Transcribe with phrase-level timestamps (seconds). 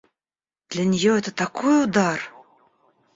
[0.69, 2.19] Для нее это такой удар!